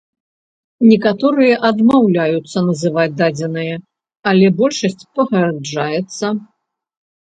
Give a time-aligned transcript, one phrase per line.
[0.91, 3.75] Некаторыя адмаўляюцца называць дадзеныя,
[4.35, 6.39] але большасць пагаджаецца.